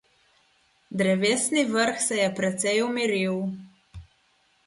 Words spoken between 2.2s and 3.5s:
je precej umiril.